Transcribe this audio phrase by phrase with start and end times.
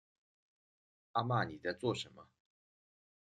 [1.11, 2.27] 阿嬤妳在做什么